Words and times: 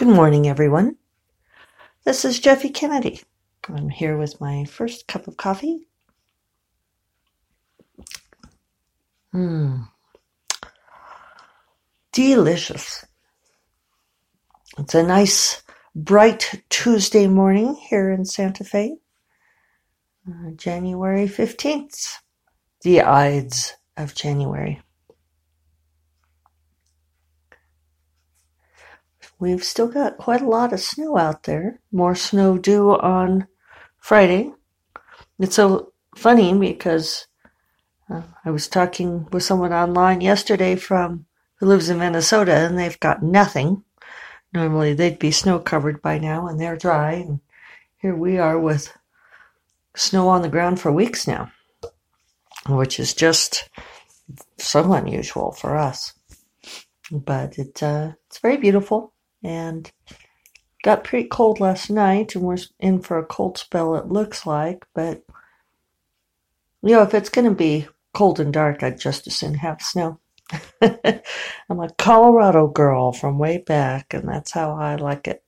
Good 0.00 0.08
morning, 0.08 0.48
everyone. 0.48 0.96
This 2.06 2.24
is 2.24 2.40
Jeffe 2.40 2.72
Kennedy. 2.72 3.20
I'm 3.68 3.90
here 3.90 4.16
with 4.16 4.40
my 4.40 4.64
first 4.64 5.06
cup 5.06 5.28
of 5.28 5.36
coffee. 5.36 5.88
Mmm. 9.34 9.88
Delicious. 12.12 13.04
It's 14.78 14.94
a 14.94 15.02
nice, 15.02 15.62
bright 15.94 16.64
Tuesday 16.70 17.26
morning 17.26 17.74
here 17.74 18.10
in 18.10 18.24
Santa 18.24 18.64
Fe. 18.64 18.96
Uh, 20.26 20.52
January 20.56 21.26
15th. 21.26 22.14
The 22.80 23.02
Ides 23.02 23.74
of 23.98 24.14
January. 24.14 24.80
We've 29.40 29.64
still 29.64 29.88
got 29.88 30.18
quite 30.18 30.42
a 30.42 30.48
lot 30.48 30.74
of 30.74 30.80
snow 30.80 31.16
out 31.16 31.44
there. 31.44 31.80
More 31.90 32.14
snow 32.14 32.58
due 32.58 32.90
on 32.90 33.48
Friday. 33.96 34.52
It's 35.38 35.56
so 35.56 35.94
funny 36.14 36.52
because 36.52 37.26
uh, 38.10 38.20
I 38.44 38.50
was 38.50 38.68
talking 38.68 39.26
with 39.32 39.42
someone 39.42 39.72
online 39.72 40.20
yesterday 40.20 40.76
from 40.76 41.24
who 41.54 41.66
lives 41.66 41.88
in 41.88 41.98
Minnesota 41.98 42.52
and 42.52 42.78
they've 42.78 43.00
got 43.00 43.22
nothing. 43.22 43.82
Normally 44.52 44.92
they'd 44.92 45.18
be 45.18 45.30
snow 45.30 45.58
covered 45.58 46.02
by 46.02 46.18
now 46.18 46.46
and 46.46 46.60
they're 46.60 46.76
dry 46.76 47.12
and 47.12 47.40
here 47.96 48.14
we 48.14 48.36
are 48.36 48.58
with 48.58 48.94
snow 49.96 50.28
on 50.28 50.42
the 50.42 50.50
ground 50.50 50.80
for 50.80 50.92
weeks 50.92 51.26
now, 51.26 51.50
which 52.68 53.00
is 53.00 53.14
just 53.14 53.70
so 54.58 54.92
unusual 54.92 55.52
for 55.52 55.78
us. 55.78 56.12
But 57.10 57.58
it, 57.58 57.82
uh, 57.82 58.12
it's 58.26 58.38
very 58.38 58.58
beautiful 58.58 59.14
and 59.42 59.90
got 60.82 61.04
pretty 61.04 61.28
cold 61.28 61.60
last 61.60 61.90
night 61.90 62.34
and 62.34 62.44
we're 62.44 62.56
in 62.78 63.00
for 63.00 63.18
a 63.18 63.26
cold 63.26 63.58
spell 63.58 63.96
it 63.96 64.06
looks 64.06 64.46
like 64.46 64.86
but 64.94 65.22
you 66.82 66.94
know 66.94 67.02
if 67.02 67.14
it's 67.14 67.28
going 67.28 67.44
to 67.48 67.54
be 67.54 67.86
cold 68.14 68.40
and 68.40 68.52
dark 68.52 68.82
i'd 68.82 68.98
just 68.98 69.26
as 69.26 69.36
soon 69.36 69.54
have 69.54 69.80
snow. 69.80 70.18
I'm 70.82 71.78
a 71.78 71.90
colorado 71.96 72.66
girl 72.66 73.12
from 73.12 73.38
way 73.38 73.58
back 73.58 74.14
and 74.14 74.28
that's 74.28 74.50
how 74.50 74.72
i 74.72 74.96
like 74.96 75.28
it. 75.28 75.44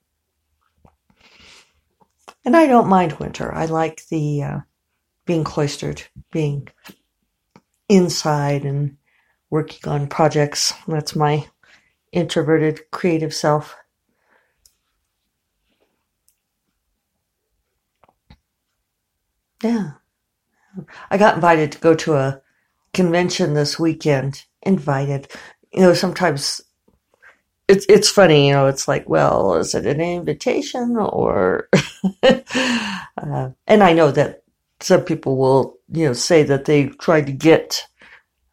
And 2.44 2.56
i 2.56 2.66
don't 2.66 2.88
mind 2.88 3.14
winter. 3.14 3.52
I 3.52 3.64
like 3.66 4.06
the 4.08 4.42
uh, 4.42 4.58
being 5.24 5.44
cloistered 5.44 6.02
being 6.30 6.68
inside 7.88 8.64
and 8.64 8.96
working 9.50 9.90
on 9.90 10.06
projects. 10.08 10.72
That's 10.86 11.14
my 11.14 11.46
introverted 12.12 12.90
creative 12.90 13.34
self 13.34 13.76
Yeah. 19.62 19.92
I 21.10 21.18
got 21.18 21.36
invited 21.36 21.72
to 21.72 21.78
go 21.78 21.94
to 21.96 22.14
a 22.14 22.42
convention 22.94 23.54
this 23.54 23.78
weekend. 23.78 24.44
Invited. 24.62 25.28
You 25.72 25.82
know, 25.82 25.94
sometimes 25.94 26.60
it's 27.68 27.86
it's 27.88 28.10
funny, 28.10 28.48
you 28.48 28.54
know, 28.54 28.66
it's 28.66 28.88
like, 28.88 29.08
well, 29.08 29.54
is 29.56 29.74
it 29.74 29.86
an 29.86 30.00
invitation 30.00 30.96
or 30.98 31.68
uh, 32.22 33.50
and 33.66 33.82
I 33.82 33.92
know 33.92 34.10
that 34.12 34.42
some 34.80 35.02
people 35.02 35.36
will, 35.36 35.78
you 35.92 36.06
know, 36.06 36.12
say 36.12 36.42
that 36.44 36.66
they 36.66 36.88
tried 36.88 37.26
to 37.26 37.32
get 37.32 37.82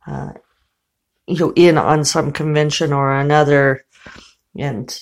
uh, 0.07 0.33
you 1.27 1.37
know, 1.39 1.53
in 1.55 1.77
on 1.77 2.05
some 2.05 2.31
convention 2.31 2.93
or 2.93 3.13
another 3.13 3.85
and 4.57 4.99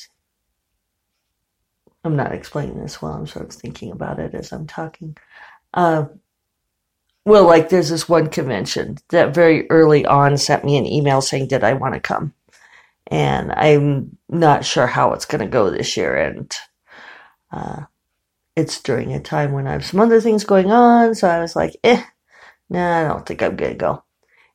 I'm 2.03 2.15
not 2.15 2.33
explaining 2.33 2.81
this 2.81 3.01
well, 3.01 3.13
I'm 3.13 3.27
sort 3.27 3.53
of 3.53 3.53
thinking 3.53 3.91
about 3.91 4.19
it 4.19 4.33
as 4.35 4.51
I'm 4.53 4.67
talking. 4.67 5.17
Uh, 5.77 6.07
well, 7.23 7.45
like 7.45 7.69
there's 7.69 7.89
this 7.89 8.09
one 8.09 8.29
convention 8.29 8.97
that 9.09 9.35
very 9.35 9.69
early 9.69 10.05
on 10.05 10.37
sent 10.37 10.65
me 10.65 10.77
an 10.77 10.87
email 10.87 11.21
saying, 11.21 11.47
Did 11.47 11.63
I 11.63 11.73
want 11.73 11.93
to 11.93 11.99
come? 11.99 12.33
And 13.05 13.51
I'm 13.51 14.17
not 14.27 14.65
sure 14.65 14.87
how 14.87 15.13
it's 15.13 15.25
going 15.25 15.41
to 15.41 15.47
go 15.47 15.69
this 15.69 15.95
year. 15.95 16.17
And 16.17 16.53
uh, 17.51 17.83
it's 18.55 18.81
during 18.81 19.13
a 19.13 19.19
time 19.19 19.51
when 19.51 19.67
I 19.67 19.73
have 19.73 19.85
some 19.85 19.99
other 19.99 20.19
things 20.19 20.43
going 20.43 20.71
on. 20.71 21.13
So 21.13 21.27
I 21.29 21.39
was 21.39 21.55
like, 21.55 21.77
Eh, 21.83 22.03
nah, 22.69 23.01
I 23.01 23.07
don't 23.07 23.25
think 23.25 23.43
I'm 23.43 23.55
going 23.55 23.73
to 23.73 23.77
go. 23.77 24.03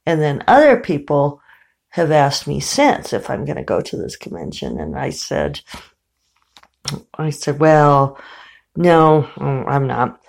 And 0.05 0.21
then 0.21 0.43
other 0.49 0.81
people 0.81 1.41
have 1.91 2.11
asked 2.11 2.49
me 2.49 2.59
since 2.59 3.12
if 3.12 3.31
I'm 3.31 3.44
going 3.44 3.59
to 3.59 3.62
go 3.62 3.81
to 3.81 3.97
this 3.97 4.16
convention. 4.16 4.81
And 4.81 4.99
I 4.99 5.11
said, 5.11 5.61
I 7.16 7.31
said, 7.31 7.61
well, 7.61 8.19
no, 8.77 9.28
I'm 9.37 9.87
not 9.87 10.21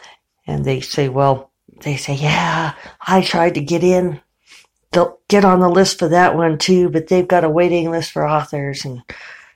and 0.47 0.65
they 0.65 0.81
say, 0.81 1.09
well, 1.09 1.51
they 1.81 1.97
say, 1.97 2.13
yeah, 2.15 2.73
I 3.01 3.21
tried 3.21 3.55
to 3.55 3.61
get 3.61 3.83
in, 3.83 4.21
they'll 4.91 5.19
get 5.27 5.45
on 5.45 5.59
the 5.59 5.69
list 5.69 5.99
for 5.99 6.07
that 6.09 6.35
one 6.35 6.57
too, 6.57 6.89
but 6.89 7.07
they've 7.07 7.27
got 7.27 7.43
a 7.43 7.49
waiting 7.49 7.91
list 7.91 8.11
for 8.11 8.27
authors. 8.27 8.85
And 8.85 9.01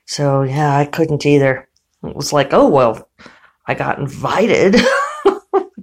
so, 0.06 0.44
yeah, 0.44 0.76
I 0.76 0.86
couldn't 0.86 1.26
either. 1.26 1.68
It 2.04 2.16
was 2.16 2.34
like, 2.34 2.54
oh, 2.54 2.68
well, 2.68 3.10
I 3.66 3.74
got 3.74 4.00
invited. 4.00 4.76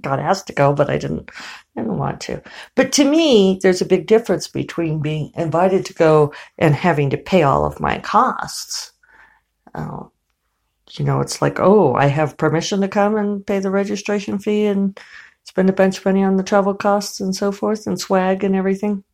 got 0.04 0.20
asked 0.20 0.47
to 0.47 0.53
go, 0.53 0.72
but 0.72 0.91
I 0.91 0.98
didn't, 0.98 1.31
I 1.76 1.81
didn't 1.81 1.98
want 1.98 2.20
to. 2.22 2.43
But 2.76 2.93
to 2.93 3.04
me, 3.04 3.59
there's 3.62 3.81
a 3.81 3.87
big 3.87 4.06
difference 4.06 4.47
between 4.47 5.00
being 5.00 5.32
invited 5.34 5.84
to 5.87 5.94
go 5.94 6.32
and 6.59 6.75
having 6.75 7.10
to 7.10 7.16
pay 7.16 7.43
all 7.43 7.64
of 7.64 7.81
my 7.81 7.98
costs. 7.98 8.93
Uh, 9.75 10.04
you 10.92 11.04
know, 11.04 11.20
it's 11.20 11.40
like, 11.40 11.60
oh, 11.60 11.94
I 11.94 12.06
have 12.06 12.36
permission 12.36 12.80
to 12.82 12.88
come 12.88 13.16
and 13.16 13.46
pay 13.46 13.58
the 13.58 13.70
registration 13.70 14.38
fee 14.38 14.66
and 14.66 14.98
spend 15.44 15.68
a 15.68 15.74
bunch 15.74 15.98
of 15.98 16.04
money 16.04 16.22
on 16.22 16.36
the 16.36 16.42
travel 16.42 16.74
costs 16.74 17.20
and 17.20 17.34
so 17.34 17.52
forth 17.52 17.86
and 17.86 17.98
swag 17.98 18.44
and 18.44 18.54
everything. 18.54 19.04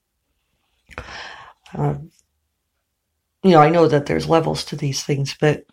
Uh, 1.77 1.95
you 3.43 3.53
know, 3.53 3.61
I 3.61 3.71
know 3.71 3.89
that 3.89 4.07
there's 4.07 4.29
levels 4.29 4.65
to 4.67 4.77
these 4.77 5.03
things, 5.03 5.37
but 5.41 5.65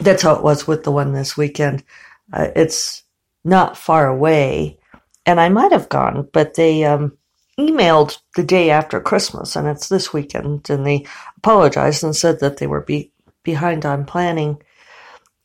that's 0.00 0.22
how 0.22 0.34
it 0.34 0.42
was 0.42 0.66
with 0.66 0.84
the 0.84 0.92
one 0.92 1.12
this 1.12 1.36
weekend. 1.36 1.84
Uh, 2.32 2.48
it's 2.54 3.02
not 3.44 3.76
far 3.76 4.06
away, 4.06 4.78
and 5.24 5.40
I 5.40 5.48
might 5.48 5.72
have 5.72 5.88
gone, 5.88 6.28
but 6.32 6.54
they 6.54 6.84
um, 6.84 7.16
emailed 7.58 8.18
the 8.36 8.42
day 8.42 8.70
after 8.70 9.00
Christmas, 9.00 9.56
and 9.56 9.66
it's 9.66 9.88
this 9.88 10.12
weekend, 10.12 10.68
and 10.68 10.86
they 10.86 11.06
apologized 11.38 12.04
and 12.04 12.14
said 12.14 12.40
that 12.40 12.58
they 12.58 12.66
were 12.66 12.82
be- 12.82 13.12
behind 13.42 13.86
on 13.86 14.04
planning. 14.04 14.62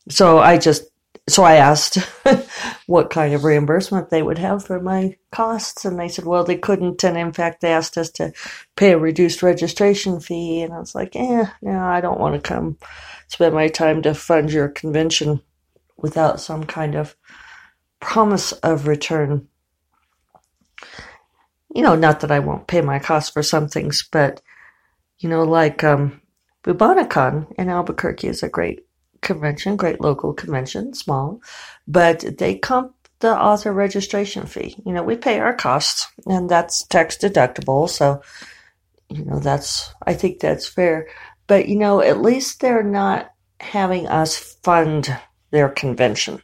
So 0.08 0.38
I 0.38 0.58
just, 0.58 0.84
so 1.28 1.42
I 1.42 1.54
asked 1.54 1.96
what 2.86 3.10
kind 3.10 3.32
of 3.32 3.44
reimbursement 3.44 4.10
they 4.10 4.22
would 4.22 4.38
have 4.38 4.64
for 4.64 4.80
my 4.80 5.16
costs. 5.32 5.84
And 5.84 5.98
they 5.98 6.08
said, 6.08 6.26
well, 6.26 6.44
they 6.44 6.58
couldn't. 6.58 7.02
And 7.02 7.16
in 7.16 7.32
fact, 7.32 7.60
they 7.60 7.72
asked 7.72 7.96
us 7.96 8.10
to 8.12 8.32
pay 8.76 8.92
a 8.92 8.98
reduced 8.98 9.42
registration 9.42 10.20
fee. 10.20 10.62
And 10.62 10.72
I 10.74 10.78
was 10.78 10.94
like, 10.94 11.16
eh, 11.16 11.46
no, 11.62 11.78
I 11.78 12.00
don't 12.00 12.20
want 12.20 12.34
to 12.34 12.40
come 12.40 12.78
spend 13.28 13.54
my 13.54 13.68
time 13.68 14.02
to 14.02 14.14
fund 14.14 14.52
your 14.52 14.68
convention 14.68 15.40
without 15.96 16.40
some 16.40 16.64
kind 16.64 16.94
of 16.94 17.16
promise 18.00 18.52
of 18.52 18.86
return. 18.86 19.48
You 21.74 21.82
know, 21.82 21.94
not 21.94 22.20
that 22.20 22.30
I 22.30 22.38
won't 22.38 22.66
pay 22.66 22.82
my 22.82 22.98
costs 22.98 23.30
for 23.30 23.42
some 23.42 23.68
things, 23.68 24.06
but 24.12 24.42
you 25.18 25.28
know, 25.28 25.44
like 25.44 25.82
um, 25.82 26.20
Bubonicon 26.64 27.52
in 27.58 27.68
Albuquerque 27.68 28.28
is 28.28 28.42
a 28.42 28.48
great 28.48 28.86
convention, 29.20 29.76
great 29.76 30.00
local 30.00 30.32
convention, 30.32 30.94
small, 30.94 31.40
but 31.86 32.24
they 32.38 32.56
comp 32.56 32.94
the 33.20 33.38
author 33.38 33.72
registration 33.72 34.46
fee. 34.46 34.76
You 34.84 34.92
know, 34.92 35.02
we 35.02 35.16
pay 35.16 35.38
our 35.38 35.54
costs 35.54 36.08
and 36.26 36.48
that's 36.48 36.86
tax 36.86 37.18
deductible. 37.18 37.88
So, 37.88 38.22
you 39.10 39.24
know, 39.24 39.38
that's, 39.38 39.94
I 40.06 40.14
think 40.14 40.40
that's 40.40 40.66
fair. 40.66 41.08
But, 41.46 41.68
you 41.68 41.76
know, 41.76 42.00
at 42.00 42.22
least 42.22 42.60
they're 42.60 42.82
not 42.82 43.30
having 43.60 44.08
us 44.08 44.56
fund 44.62 45.14
their 45.50 45.68
convention. 45.68 46.42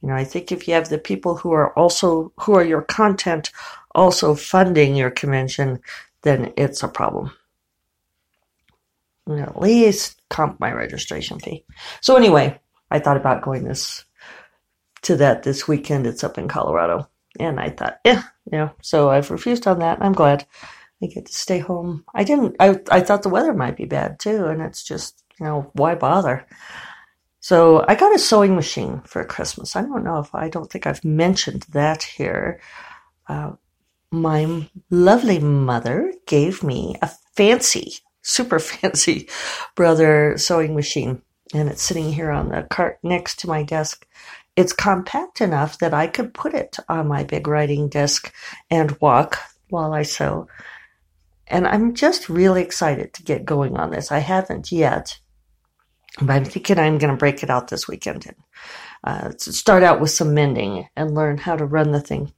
You 0.00 0.08
know, 0.08 0.14
I 0.14 0.24
think 0.24 0.50
if 0.50 0.66
you 0.66 0.74
have 0.74 0.88
the 0.88 0.98
people 0.98 1.36
who 1.36 1.52
are 1.52 1.76
also, 1.76 2.32
who 2.40 2.54
are 2.54 2.64
your 2.64 2.82
content 2.82 3.50
also 3.94 4.34
funding 4.34 4.96
your 4.96 5.10
convention, 5.10 5.80
then 6.22 6.52
it's 6.56 6.82
a 6.82 6.88
problem 6.88 7.32
at 9.30 9.60
least 9.60 10.20
comp 10.28 10.58
my 10.60 10.72
registration 10.72 11.38
fee. 11.38 11.64
So 12.00 12.16
anyway, 12.16 12.60
I 12.90 12.98
thought 12.98 13.16
about 13.16 13.42
going 13.42 13.64
this 13.64 14.04
to 15.02 15.16
that 15.16 15.42
this 15.42 15.68
weekend. 15.68 16.06
It's 16.06 16.24
up 16.24 16.38
in 16.38 16.48
Colorado. 16.48 17.08
And 17.38 17.58
I 17.58 17.70
thought, 17.70 17.98
yeah, 18.04 18.22
you 18.50 18.58
know. 18.58 18.70
So 18.82 19.10
I've 19.10 19.30
refused 19.30 19.66
on 19.66 19.78
that. 19.78 19.98
I'm 20.02 20.12
glad 20.12 20.46
I 21.02 21.06
get 21.06 21.26
to 21.26 21.32
stay 21.32 21.58
home. 21.58 22.04
I 22.14 22.24
didn't 22.24 22.56
I 22.60 22.78
I 22.90 23.00
thought 23.00 23.22
the 23.22 23.30
weather 23.30 23.54
might 23.54 23.76
be 23.76 23.86
bad 23.86 24.20
too, 24.20 24.46
and 24.46 24.60
it's 24.60 24.82
just, 24.82 25.24
you 25.40 25.46
know, 25.46 25.70
why 25.72 25.94
bother? 25.94 26.46
So 27.40 27.84
I 27.88 27.94
got 27.94 28.14
a 28.14 28.18
sewing 28.18 28.54
machine 28.54 29.02
for 29.06 29.24
Christmas. 29.24 29.74
I 29.74 29.82
don't 29.82 30.04
know 30.04 30.18
if 30.18 30.34
I 30.34 30.48
don't 30.48 30.70
think 30.70 30.86
I've 30.86 31.04
mentioned 31.04 31.66
that 31.70 32.02
here. 32.02 32.60
Uh, 33.26 33.52
my 34.10 34.68
lovely 34.90 35.38
mother 35.38 36.12
gave 36.26 36.62
me 36.62 36.96
a 37.00 37.10
fancy 37.34 37.94
super 38.22 38.58
fancy 38.58 39.28
brother 39.74 40.36
sewing 40.38 40.74
machine, 40.74 41.22
and 41.54 41.68
it's 41.68 41.82
sitting 41.82 42.12
here 42.12 42.30
on 42.30 42.48
the 42.48 42.62
cart 42.70 42.98
next 43.02 43.40
to 43.40 43.48
my 43.48 43.62
desk. 43.62 44.06
It's 44.56 44.72
compact 44.72 45.40
enough 45.40 45.78
that 45.78 45.94
I 45.94 46.06
could 46.06 46.34
put 46.34 46.54
it 46.54 46.76
on 46.88 47.08
my 47.08 47.24
big 47.24 47.46
writing 47.46 47.88
desk 47.88 48.32
and 48.70 48.98
walk 49.00 49.38
while 49.70 49.94
I 49.94 50.02
sew. 50.02 50.46
And 51.46 51.66
I'm 51.66 51.94
just 51.94 52.28
really 52.28 52.62
excited 52.62 53.14
to 53.14 53.22
get 53.22 53.44
going 53.44 53.76
on 53.76 53.90
this. 53.90 54.12
I 54.12 54.18
haven't 54.18 54.70
yet, 54.70 55.18
but 56.20 56.30
I'm 56.30 56.44
thinking 56.44 56.78
I'm 56.78 56.98
going 56.98 57.10
to 57.12 57.18
break 57.18 57.42
it 57.42 57.50
out 57.50 57.68
this 57.68 57.88
weekend 57.88 58.26
and 58.26 58.36
uh, 59.04 59.30
start 59.38 59.82
out 59.82 60.00
with 60.00 60.10
some 60.10 60.34
mending 60.34 60.86
and 60.96 61.14
learn 61.14 61.38
how 61.38 61.56
to 61.56 61.64
run 61.64 61.92
the 61.92 62.00
thing. 62.00 62.32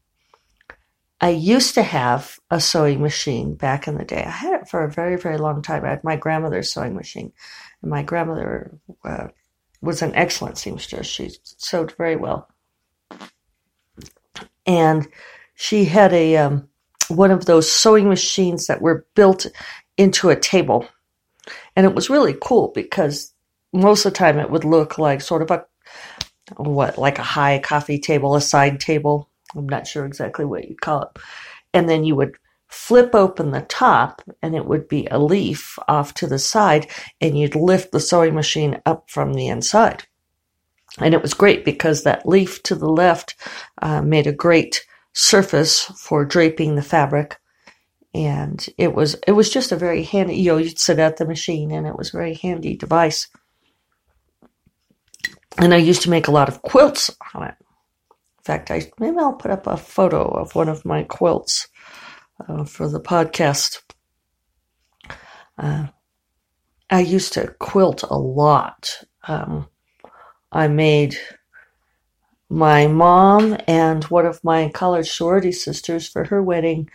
I 1.20 1.30
used 1.30 1.74
to 1.74 1.82
have 1.82 2.38
a 2.50 2.60
sewing 2.60 3.00
machine 3.00 3.54
back 3.54 3.86
in 3.88 3.96
the 3.96 4.04
day. 4.04 4.22
I 4.24 4.30
had 4.30 4.60
it 4.60 4.68
for 4.68 4.84
a 4.84 4.90
very, 4.90 5.16
very 5.16 5.38
long 5.38 5.62
time. 5.62 5.84
I 5.84 5.90
had 5.90 6.04
my 6.04 6.16
grandmother's 6.16 6.72
sewing 6.72 6.94
machine, 6.94 7.32
and 7.82 7.90
my 7.90 8.02
grandmother 8.02 8.78
uh, 9.04 9.28
was 9.80 10.02
an 10.02 10.14
excellent 10.14 10.58
seamstress. 10.58 11.06
She 11.06 11.30
sewed 11.42 11.92
very 11.96 12.16
well, 12.16 12.48
and 14.66 15.06
she 15.54 15.84
had 15.84 16.12
a 16.12 16.36
um, 16.36 16.68
one 17.08 17.30
of 17.30 17.46
those 17.46 17.70
sewing 17.70 18.08
machines 18.08 18.66
that 18.66 18.82
were 18.82 19.06
built 19.14 19.46
into 19.96 20.30
a 20.30 20.36
table, 20.38 20.86
and 21.76 21.86
it 21.86 21.94
was 21.94 22.10
really 22.10 22.36
cool 22.42 22.72
because 22.74 23.32
most 23.72 24.04
of 24.04 24.12
the 24.12 24.18
time 24.18 24.38
it 24.38 24.50
would 24.50 24.64
look 24.64 24.98
like 24.98 25.20
sort 25.20 25.42
of 25.42 25.50
a 25.50 25.64
what 26.56 26.98
like 26.98 27.18
a 27.18 27.22
high 27.22 27.58
coffee 27.58 27.98
table, 27.98 28.34
a 28.34 28.40
side 28.40 28.80
table. 28.80 29.30
I'm 29.56 29.68
not 29.68 29.86
sure 29.86 30.04
exactly 30.04 30.44
what 30.44 30.68
you'd 30.68 30.80
call 30.80 31.02
it. 31.02 31.18
And 31.72 31.88
then 31.88 32.04
you 32.04 32.16
would 32.16 32.36
flip 32.68 33.14
open 33.14 33.50
the 33.50 33.62
top 33.62 34.20
and 34.42 34.54
it 34.54 34.66
would 34.66 34.88
be 34.88 35.06
a 35.10 35.18
leaf 35.18 35.78
off 35.86 36.12
to 36.14 36.26
the 36.26 36.38
side 36.38 36.88
and 37.20 37.38
you'd 37.38 37.54
lift 37.54 37.92
the 37.92 38.00
sewing 38.00 38.34
machine 38.34 38.80
up 38.84 39.10
from 39.10 39.34
the 39.34 39.48
inside. 39.48 40.04
And 40.98 41.14
it 41.14 41.22
was 41.22 41.34
great 41.34 41.64
because 41.64 42.02
that 42.02 42.26
leaf 42.26 42.62
to 42.64 42.74
the 42.74 42.88
left 42.88 43.36
uh, 43.82 44.02
made 44.02 44.26
a 44.26 44.32
great 44.32 44.84
surface 45.12 45.82
for 45.82 46.24
draping 46.24 46.74
the 46.74 46.82
fabric. 46.82 47.38
And 48.12 48.64
it 48.78 48.94
was 48.94 49.16
it 49.26 49.32
was 49.32 49.50
just 49.50 49.72
a 49.72 49.76
very 49.76 50.04
handy 50.04 50.36
you 50.36 50.52
know, 50.52 50.58
you'd 50.58 50.78
sit 50.78 51.00
at 51.00 51.16
the 51.16 51.26
machine 51.26 51.72
and 51.72 51.86
it 51.86 51.96
was 51.96 52.14
a 52.14 52.16
very 52.16 52.34
handy 52.34 52.76
device. 52.76 53.28
And 55.58 55.74
I 55.74 55.78
used 55.78 56.02
to 56.02 56.10
make 56.10 56.28
a 56.28 56.32
lot 56.32 56.48
of 56.48 56.62
quilts 56.62 57.10
on 57.34 57.44
it. 57.44 57.54
Fact, 58.44 58.70
I 58.70 58.90
maybe 58.98 59.16
I'll 59.18 59.32
put 59.32 59.50
up 59.50 59.66
a 59.66 59.76
photo 59.76 60.28
of 60.28 60.54
one 60.54 60.68
of 60.68 60.84
my 60.84 61.02
quilts 61.04 61.68
uh, 62.46 62.64
for 62.64 62.88
the 62.88 63.00
podcast. 63.00 63.80
Uh, 65.56 65.86
I 66.90 67.00
used 67.00 67.32
to 67.34 67.54
quilt 67.58 68.02
a 68.02 68.18
lot. 68.18 69.04
Um, 69.26 69.68
I 70.52 70.68
made 70.68 71.16
my 72.50 72.86
mom 72.86 73.56
and 73.66 74.04
one 74.04 74.26
of 74.26 74.44
my 74.44 74.68
college 74.68 75.10
sorority 75.10 75.52
sisters 75.52 76.08
for 76.08 76.24
her 76.24 76.42
wedding 76.42 76.90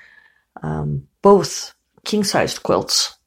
um, 0.61 1.07
both 1.21 1.73
king 2.05 2.23
sized 2.23 2.63
quilts. 2.63 3.17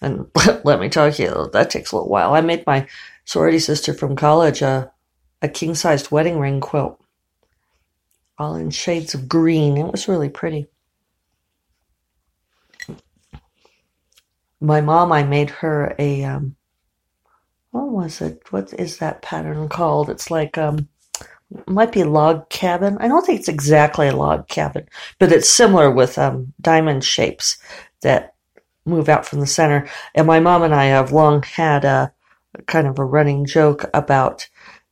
And 0.00 0.26
let 0.64 0.80
me 0.80 0.88
tell 0.88 1.08
you, 1.08 1.50
that 1.52 1.70
takes 1.70 1.92
a 1.92 1.96
little 1.96 2.10
while. 2.10 2.34
I 2.34 2.40
made 2.40 2.66
my 2.66 2.86
sorority 3.24 3.58
sister 3.58 3.94
from 3.94 4.16
college 4.16 4.62
a, 4.62 4.90
a 5.42 5.48
king 5.48 5.74
sized 5.74 6.10
wedding 6.10 6.38
ring 6.38 6.60
quilt, 6.60 7.00
all 8.38 8.56
in 8.56 8.70
shades 8.70 9.14
of 9.14 9.28
green. 9.28 9.76
It 9.78 9.90
was 9.92 10.08
really 10.08 10.28
pretty. 10.28 10.66
My 14.60 14.80
mom, 14.80 15.12
I 15.12 15.22
made 15.22 15.50
her 15.50 15.94
a, 15.98 16.24
um, 16.24 16.56
what 17.70 17.88
was 17.88 18.20
it? 18.20 18.42
What 18.50 18.72
is 18.74 18.98
that 18.98 19.22
pattern 19.22 19.68
called? 19.68 20.10
It's 20.10 20.30
like, 20.30 20.58
um, 20.58 20.88
might 21.66 21.92
be 21.92 22.04
log 22.04 22.48
cabin. 22.48 22.98
I 22.98 23.08
don't 23.08 23.24
think 23.24 23.38
it's 23.40 23.48
exactly 23.48 24.08
a 24.08 24.16
log 24.16 24.48
cabin, 24.48 24.88
but 25.18 25.32
it's 25.32 25.48
similar 25.50 25.90
with 25.90 26.18
um, 26.18 26.52
diamond 26.60 27.04
shapes 27.04 27.58
that 28.02 28.34
move 28.84 29.08
out 29.08 29.26
from 29.26 29.40
the 29.40 29.46
center. 29.46 29.88
And 30.14 30.26
my 30.26 30.40
mom 30.40 30.62
and 30.62 30.74
I 30.74 30.86
have 30.86 31.12
long 31.12 31.42
had 31.42 31.84
a 31.84 32.12
kind 32.66 32.86
of 32.86 32.98
a 32.98 33.04
running 33.04 33.46
joke 33.46 33.84
about 33.94 34.48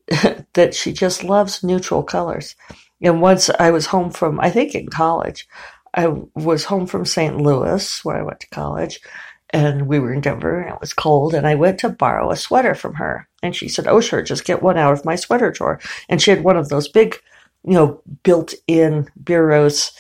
that 0.55 0.75
she 0.75 0.93
just 0.93 1.25
loves 1.25 1.65
neutral 1.65 2.03
colors. 2.03 2.55
And 3.03 3.21
once 3.21 3.51
I 3.59 3.71
was 3.71 3.87
home 3.87 4.11
from, 4.11 4.41
I 4.41 4.51
think 4.51 4.75
in 4.75 4.89
college, 4.89 5.47
I 5.95 6.09
was 6.35 6.65
home 6.65 6.87
from 6.87 7.05
St. 7.05 7.37
Louis, 7.37 8.05
where 8.05 8.17
I 8.17 8.23
went 8.23 8.41
to 8.41 8.49
college, 8.49 9.01
and 9.51 9.87
we 9.87 10.01
were 10.01 10.13
in 10.13 10.21
Denver, 10.21 10.61
and 10.61 10.75
it 10.75 10.81
was 10.81 10.93
cold, 10.93 11.35
and 11.35 11.47
I 11.47 11.55
went 11.55 11.79
to 11.81 11.89
borrow 11.89 12.31
a 12.31 12.37
sweater 12.37 12.75
from 12.75 12.95
her. 12.95 13.29
And 13.43 13.55
she 13.55 13.69
said, 13.69 13.87
Oh, 13.87 14.01
sure, 14.01 14.23
just 14.23 14.45
get 14.45 14.63
one 14.63 14.77
out 14.77 14.93
of 14.93 15.05
my 15.05 15.15
sweater 15.15 15.51
drawer. 15.51 15.81
And 16.09 16.21
she 16.21 16.31
had 16.31 16.43
one 16.43 16.57
of 16.57 16.69
those 16.69 16.89
big, 16.89 17.17
you 17.65 17.75
know, 17.75 18.03
built 18.25 18.55
in 18.67 19.09
bureaus 19.23 19.93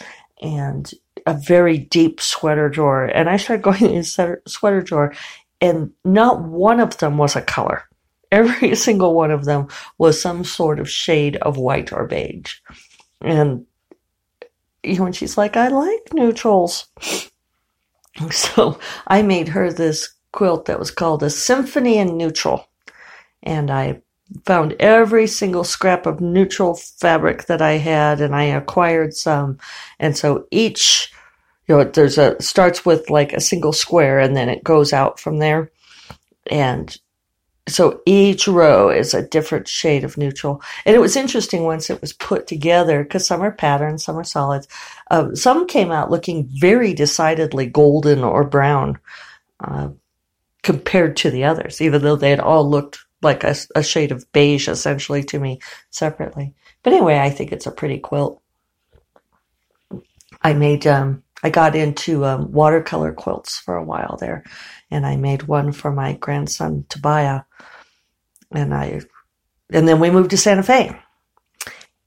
and 0.43 0.91
a 1.27 1.35
very 1.35 1.79
deep 1.79 2.21
sweater 2.21 2.69
drawer. 2.69 3.05
And 3.05 3.29
I 3.29 3.37
started 3.37 3.63
going 3.63 3.95
in 3.95 4.03
sweater 4.03 4.83
drawer, 4.83 5.15
and 5.61 5.93
not 6.05 6.43
one 6.43 6.81
of 6.81 6.99
them 6.99 7.17
was 7.19 7.37
a 7.37 7.43
color. 7.43 7.85
Every 8.35 8.75
single 8.87 9.15
one 9.15 9.31
of 9.31 9.45
them 9.45 9.69
was 9.97 10.21
some 10.21 10.43
sort 10.45 10.81
of 10.81 10.91
shade 10.91 11.37
of 11.37 11.57
white 11.57 11.93
or 11.93 12.07
beige. 12.07 12.57
And 13.21 13.67
you 14.83 14.99
know, 14.99 15.07
and 15.07 15.17
she's 15.17 15.39
like, 15.39 15.57
I 15.57 15.69
like 15.69 16.13
neutrals. 16.13 16.87
So 18.31 18.79
I 19.09 19.23
made 19.23 19.49
her 19.49 19.73
this 19.73 20.15
quilt 20.31 20.67
that 20.67 20.79
was 20.79 20.93
called 20.93 21.25
a 21.25 21.31
symphony 21.31 21.99
in 21.99 22.17
neutral. 22.17 22.69
And 23.43 23.73
I 23.73 24.03
found 24.45 24.77
every 24.79 25.27
single 25.27 25.65
scrap 25.65 26.07
of 26.07 26.21
neutral 26.21 26.77
fabric 26.77 27.47
that 27.47 27.61
I 27.61 27.73
had 27.73 28.21
and 28.21 28.37
I 28.37 28.45
acquired 28.45 29.15
some. 29.15 29.59
And 29.99 30.17
so 30.17 30.47
each 30.53 31.13
you 31.67 31.77
know, 31.77 31.83
there's 31.83 32.17
a 32.17 32.41
starts 32.41 32.87
with 32.87 33.11
like 33.11 33.33
a 33.33 33.41
single 33.41 33.73
square 33.73 34.21
and 34.21 34.37
then 34.37 34.49
it 34.49 34.63
goes 34.63 34.93
out 34.93 35.19
from 35.19 35.41
there. 35.41 35.73
And 36.49 36.97
so 37.67 38.03
each 38.05 38.47
row 38.47 38.91
is 38.91 39.15
a 39.15 39.27
different 39.27 39.67
shade 39.67 40.05
of 40.05 40.19
neutral. 40.19 40.63
And 40.85 40.95
it 40.95 40.99
was 40.99 41.17
interesting 41.17 41.65
once 41.65 41.89
it 41.89 42.01
was 42.01 42.13
put 42.13 42.47
together 42.47 43.03
because 43.03 43.27
some 43.27 43.43
are 43.43 43.53
patterns, 43.53 44.05
some 44.05 44.19
are 44.19 44.25
solids. 44.25 44.69
Um, 45.11 45.35
some 45.35 45.67
came 45.67 45.91
out 45.91 46.11
looking 46.11 46.49
very 46.53 46.93
decidedly 46.93 47.67
golden 47.67 48.23
or 48.23 48.45
brown 48.45 48.99
uh, 49.61 49.89
compared 50.63 51.17
to 51.19 51.31
the 51.31 51.45
others, 51.45 51.81
even 51.81 52.03
though 52.03 52.17
they 52.17 52.31
had 52.31 52.41
all 52.41 52.69
looked 52.69 52.99
like 53.23 53.43
a, 53.45 53.55
a 53.75 53.83
shade 53.83 54.13
of 54.13 54.31
beige 54.33 54.69
essentially 54.69 55.23
to 55.25 55.41
me 55.41 55.59
separately. 55.91 56.55
But 56.83 56.93
anyway, 56.93 57.19
I 57.19 57.31
think 57.31 57.51
it's 57.51 57.67
a 57.67 57.73
pretty 57.73 57.99
quilt. 57.99 58.43
I 60.43 60.53
made 60.53 60.87
um, 60.87 61.24
I 61.45 61.51
got 61.51 61.77
into 61.77 62.25
um, 62.25 62.51
watercolor 62.53 63.13
quilts 63.13 63.59
for 63.59 63.77
a 63.77 63.85
while 63.85 64.17
there, 64.19 64.45
and 64.91 65.05
I 65.05 65.17
made 65.17 65.43
one 65.43 65.73
for 65.73 65.93
my 65.93 66.15
grandson 66.15 66.87
Tobiah, 66.89 67.43
and 68.51 68.73
I, 68.73 69.03
and 69.71 69.87
then 69.87 70.01
we 70.01 70.11
moved 70.11 70.31
to 70.31 70.39
Santa 70.39 70.63
Fe, 70.63 70.99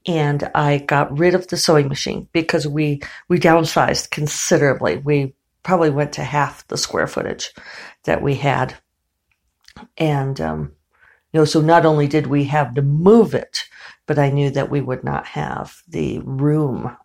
and 0.06 0.50
I 0.56 0.78
got 0.78 1.16
rid 1.16 1.36
of 1.36 1.46
the 1.46 1.56
sewing 1.56 1.86
machine 1.86 2.26
because 2.32 2.66
we 2.66 3.00
we 3.28 3.38
downsized 3.38 4.10
considerably. 4.10 4.96
We 4.96 5.34
probably 5.62 5.90
went 5.90 6.14
to 6.14 6.24
half 6.24 6.66
the 6.66 6.76
square 6.76 7.06
footage 7.06 7.52
that 8.02 8.20
we 8.20 8.34
had, 8.34 8.74
and 9.96 10.40
um, 10.40 10.72
you 11.32 11.38
know, 11.38 11.44
so 11.44 11.60
not 11.60 11.86
only 11.86 12.08
did 12.08 12.26
we 12.26 12.42
have 12.46 12.74
to 12.74 12.82
move 12.82 13.34
it, 13.34 13.68
but 14.06 14.18
I 14.18 14.30
knew 14.30 14.50
that 14.50 14.68
we 14.68 14.80
would 14.80 15.04
not 15.04 15.26
have 15.28 15.80
the 15.86 16.18
room. 16.18 16.96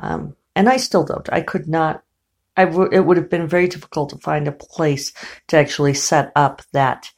Um, 0.00 0.34
and 0.58 0.68
I 0.68 0.76
still 0.76 1.04
don't. 1.04 1.32
I 1.32 1.40
could 1.40 1.68
not. 1.68 2.02
I 2.56 2.64
w- 2.64 2.90
it 2.90 3.06
would 3.06 3.16
have 3.16 3.30
been 3.30 3.46
very 3.46 3.68
difficult 3.68 4.10
to 4.10 4.18
find 4.18 4.48
a 4.48 4.52
place 4.52 5.12
to 5.46 5.56
actually 5.56 5.94
set 5.94 6.32
up 6.34 6.62
that 6.72 7.12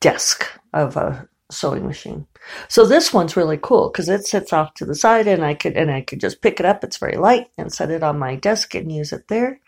desk 0.00 0.50
of 0.72 0.96
a 0.96 1.28
sewing 1.50 1.86
machine. 1.86 2.26
So 2.68 2.86
this 2.86 3.12
one's 3.12 3.36
really 3.36 3.58
cool 3.60 3.90
because 3.90 4.08
it 4.08 4.26
sits 4.26 4.54
off 4.54 4.72
to 4.74 4.86
the 4.86 4.94
side, 4.94 5.26
and 5.26 5.44
I 5.44 5.52
could 5.52 5.76
and 5.76 5.90
I 5.90 6.00
could 6.00 6.18
just 6.18 6.40
pick 6.40 6.58
it 6.58 6.64
up. 6.64 6.82
It's 6.82 6.96
very 6.96 7.18
light 7.18 7.48
and 7.58 7.70
set 7.70 7.90
it 7.90 8.02
on 8.02 8.18
my 8.18 8.36
desk 8.36 8.74
and 8.74 8.90
use 8.90 9.12
it 9.12 9.28
there. 9.28 9.60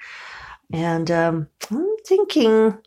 And 0.72 1.10
um, 1.10 1.48
I'm 1.70 1.96
thinking, 2.06 2.78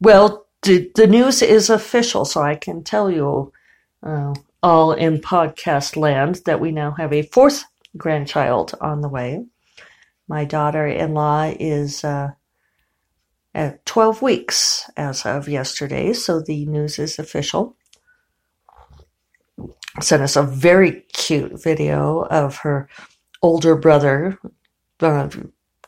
well, 0.00 0.46
the, 0.62 0.92
the 0.94 1.08
news 1.08 1.42
is 1.42 1.70
official, 1.70 2.24
so 2.24 2.40
I 2.40 2.54
can 2.54 2.84
tell 2.84 3.10
you 3.10 3.52
uh, 4.04 4.34
all 4.62 4.92
in 4.92 5.20
podcast 5.20 5.96
land 5.96 6.42
that 6.44 6.60
we 6.60 6.70
now 6.70 6.92
have 6.92 7.12
a 7.12 7.22
fourth 7.22 7.64
grandchild 7.96 8.74
on 8.80 9.00
the 9.00 9.08
way. 9.08 9.44
My 10.28 10.44
daughter 10.44 10.86
in 10.86 11.14
law 11.14 11.52
is 11.58 12.04
uh, 12.04 12.30
at 13.54 13.84
12 13.84 14.22
weeks 14.22 14.90
as 14.96 15.26
of 15.26 15.48
yesterday, 15.48 16.12
so 16.12 16.40
the 16.40 16.66
news 16.66 16.98
is 16.98 17.18
official. 17.18 17.76
Sent 20.00 20.22
us 20.22 20.36
a 20.36 20.42
very 20.42 21.02
cute 21.12 21.62
video 21.62 22.22
of 22.22 22.56
her 22.58 22.88
older 23.42 23.76
brother, 23.76 24.38
uh, 25.00 25.28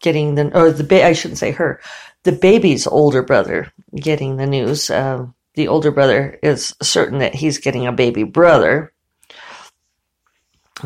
getting 0.01 0.35
the 0.35 0.57
or 0.57 0.71
the 0.71 0.85
ba- 0.85 1.07
I 1.07 1.15
shouldn't 1.15 1.39
say 1.39 1.53
her, 1.53 1.81
the 2.25 2.33
baby's 2.33 2.87
older 2.87 3.23
brother 3.23 3.73
getting 3.95 4.37
the 4.37 4.47
news. 4.47 4.91
Uh, 4.91 5.27
the 5.55 5.69
older 5.69 5.91
brother 5.91 6.39
is 6.43 6.75
certain 6.83 7.19
that 7.19 7.35
he's 7.35 7.59
getting 7.59 7.87
a 7.87 7.93
baby 7.93 8.25
brother, 8.25 8.93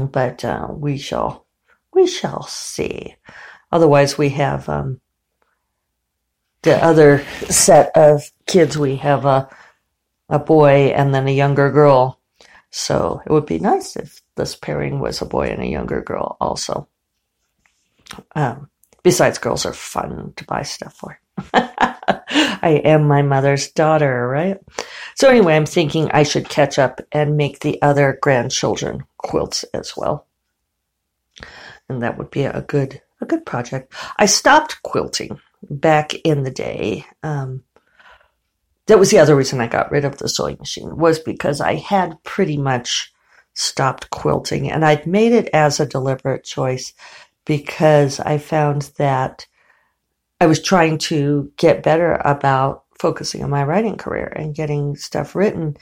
but 0.07 0.45
uh, 0.45 0.69
we 0.71 0.97
shall 0.99 1.47
we 1.93 2.07
shall 2.07 2.43
see. 2.45 3.17
Otherwise, 3.73 4.17
we 4.17 4.31
have 4.31 4.69
um, 4.69 5.01
the 6.63 6.83
other 6.83 7.25
set 7.49 7.91
of 7.97 8.31
kids. 8.47 8.79
We 8.79 8.97
have 8.97 9.25
a 9.25 9.49
a 10.29 10.39
boy 10.39 10.93
and 10.95 11.15
then 11.15 11.27
a 11.27 11.35
younger 11.35 11.71
girl. 11.71 12.21
So 12.71 13.23
it 13.25 13.33
would 13.33 13.47
be 13.47 13.59
nice 13.59 13.97
if 13.97 14.23
this 14.37 14.55
pairing 14.55 15.01
was 15.01 15.23
a 15.23 15.27
boy 15.27 15.49
and 15.49 15.63
a 15.63 15.67
younger 15.67 16.03
girl 16.03 16.37
also. 16.41 16.89
Um, 18.35 18.69
besides, 19.03 19.39
girls 19.39 19.65
are 19.67 19.73
fun 19.73 20.33
to 20.37 20.45
buy 20.45 20.63
stuff 20.63 20.95
for. 20.95 21.21
I 22.29 22.81
am 22.85 23.07
my 23.07 23.23
mother's 23.23 23.71
daughter, 23.71 24.29
right? 24.29 24.59
So 25.15 25.29
anyway, 25.29 25.57
I'm 25.57 25.67
thinking 25.67 26.11
I 26.11 26.23
should 26.23 26.49
catch 26.49 26.79
up 26.79 27.01
and 27.13 27.37
make 27.37 27.61
the 27.61 27.81
other 27.83 28.19
grandchildren 28.23 29.05
quilts 29.19 29.65
as 29.75 29.95
well. 29.97 30.27
And 31.89 32.03
that 32.03 32.19
would 32.19 32.31
be 32.31 32.45
a 32.45 32.63
good 32.63 33.01
a 33.21 33.27
good 33.27 33.45
project. 33.45 33.93
I 34.17 34.27
stopped 34.27 34.83
quilting 34.83 35.41
back 35.63 36.15
in 36.15 36.45
the 36.45 36.51
day. 36.51 37.05
Um, 37.23 37.65
that 38.87 38.99
was 38.99 39.11
the 39.11 39.19
other 39.19 39.37
reason 39.37 39.61
I 39.61 39.67
got 39.67 39.91
rid 39.91 40.05
of 40.05 40.19
the 40.19 40.29
sewing 40.29 40.57
machine 40.59 40.97
was 40.97 41.19
because 41.19 41.61
I 41.61 41.75
had 41.75 42.23
pretty 42.23 42.57
much 42.57 43.13
stopped 43.55 44.09
quilting 44.11 44.71
and 44.71 44.85
I'd 44.85 45.07
made 45.07 45.33
it 45.33 45.49
as 45.53 45.81
a 45.81 45.87
deliberate 45.87 46.45
choice 46.45 46.95
because 47.45 48.21
I 48.21 48.39
found 48.39 48.83
that 48.99 49.47
I 50.41 50.47
was 50.47 50.63
trying 50.63 50.99
to 50.99 51.53
get 51.57 51.83
better 51.83 52.15
about 52.25 52.85
focusing 52.99 53.43
on 53.43 53.51
my 53.51 53.65
writing 53.65 53.97
career 53.97 54.33
and 54.35 54.55
getting 54.55 54.97
stuff 54.97 55.35
written. 55.35 55.77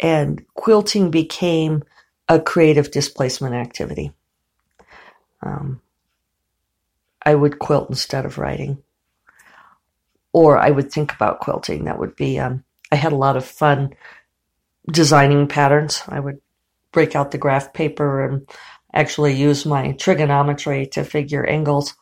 And 0.00 0.44
quilting 0.54 1.10
became 1.10 1.84
a 2.28 2.40
creative 2.40 2.90
displacement 2.90 3.54
activity. 3.54 4.12
Um, 5.42 5.80
I 7.24 7.34
would 7.34 7.58
quilt 7.58 7.90
instead 7.90 8.24
of 8.24 8.38
writing. 8.38 8.82
Or 10.32 10.58
I 10.58 10.70
would 10.70 10.90
think 10.90 11.12
about 11.12 11.40
quilting. 11.40 11.84
That 11.84 11.98
would 11.98 12.16
be, 12.16 12.38
um, 12.38 12.64
I 12.90 12.96
had 12.96 13.12
a 13.12 13.16
lot 13.16 13.36
of 13.36 13.44
fun 13.44 13.94
designing 14.90 15.46
patterns. 15.46 16.02
I 16.08 16.18
would 16.18 16.40
break 16.90 17.14
out 17.14 17.30
the 17.30 17.38
graph 17.38 17.72
paper 17.72 18.24
and 18.24 18.48
actually 18.92 19.34
use 19.34 19.64
my 19.64 19.92
trigonometry 19.92 20.86
to 20.86 21.04
figure 21.04 21.46
angles 21.46 21.94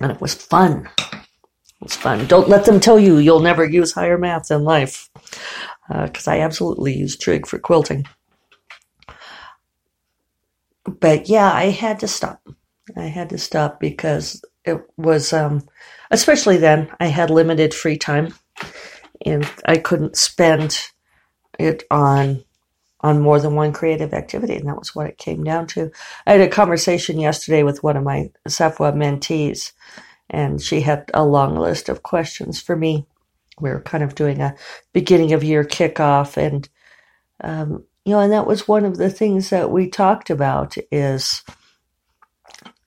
and 0.00 0.10
it 0.10 0.20
was 0.20 0.34
fun. 0.34 0.88
It 0.98 1.82
was 1.82 1.96
fun. 1.96 2.26
Don't 2.26 2.48
let 2.48 2.64
them 2.64 2.80
tell 2.80 2.98
you 2.98 3.18
you'll 3.18 3.40
never 3.40 3.64
use 3.64 3.92
higher 3.92 4.18
math 4.18 4.50
in 4.50 4.64
life, 4.64 5.10
because 5.88 6.28
uh, 6.28 6.32
I 6.32 6.40
absolutely 6.40 6.94
use 6.94 7.16
trig 7.16 7.46
for 7.46 7.58
quilting. 7.58 8.06
But 10.84 11.28
yeah, 11.28 11.52
I 11.52 11.66
had 11.66 12.00
to 12.00 12.08
stop. 12.08 12.42
I 12.96 13.04
had 13.04 13.28
to 13.30 13.38
stop 13.38 13.78
because 13.80 14.42
it 14.64 14.80
was, 14.96 15.32
um, 15.32 15.66
especially 16.10 16.56
then, 16.56 16.90
I 16.98 17.06
had 17.06 17.30
limited 17.30 17.72
free 17.72 17.96
time, 17.96 18.34
and 19.24 19.48
I 19.64 19.76
couldn't 19.78 20.16
spend 20.16 20.80
it 21.58 21.84
on 21.90 22.44
on 23.02 23.20
more 23.20 23.40
than 23.40 23.54
one 23.54 23.72
creative 23.72 24.12
activity, 24.12 24.56
and 24.56 24.68
that 24.68 24.78
was 24.78 24.94
what 24.94 25.06
it 25.06 25.18
came 25.18 25.42
down 25.42 25.66
to. 25.68 25.90
I 26.26 26.32
had 26.32 26.40
a 26.40 26.48
conversation 26.48 27.18
yesterday 27.18 27.62
with 27.62 27.82
one 27.82 27.96
of 27.96 28.04
my 28.04 28.30
SFWA 28.46 28.94
mentees, 28.94 29.72
and 30.28 30.60
she 30.60 30.80
had 30.82 31.10
a 31.14 31.24
long 31.24 31.56
list 31.56 31.88
of 31.88 32.02
questions 32.02 32.60
for 32.60 32.76
me. 32.76 33.06
We 33.58 33.70
were 33.70 33.80
kind 33.80 34.04
of 34.04 34.14
doing 34.14 34.40
a 34.40 34.54
beginning 34.92 35.32
of 35.32 35.44
year 35.44 35.64
kickoff, 35.64 36.36
and 36.36 36.68
um, 37.42 37.84
you 38.04 38.12
know, 38.12 38.20
and 38.20 38.32
that 38.32 38.46
was 38.46 38.68
one 38.68 38.84
of 38.84 38.96
the 38.96 39.10
things 39.10 39.50
that 39.50 39.70
we 39.70 39.88
talked 39.88 40.30
about 40.30 40.76
is 40.90 41.42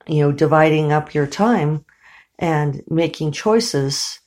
you 0.05 0.19
know 0.19 0.31
dividing 0.31 0.91
up 0.91 1.13
your 1.13 1.27
time 1.27 1.85
and 2.37 2.83
making 2.87 3.31
choices. 3.31 4.19